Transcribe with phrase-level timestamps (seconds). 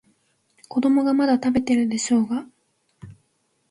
[0.67, 2.47] 子供がまだ食べてるでしょうが。